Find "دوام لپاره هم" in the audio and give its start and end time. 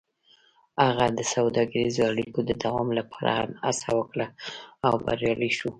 2.63-3.51